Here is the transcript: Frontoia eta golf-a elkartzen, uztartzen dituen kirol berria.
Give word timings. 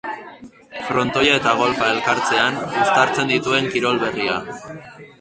Frontoia 0.87 1.35
eta 1.41 1.53
golf-a 1.61 1.91
elkartzen, 1.97 2.59
uztartzen 2.71 3.33
dituen 3.37 3.73
kirol 3.77 4.05
berria. 4.09 4.45